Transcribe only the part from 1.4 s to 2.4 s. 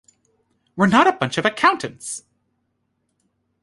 accountants!